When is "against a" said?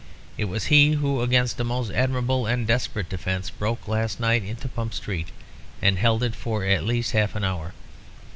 1.21-1.63